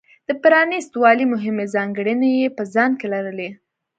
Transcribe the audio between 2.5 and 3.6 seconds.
په ځان کې لرلې.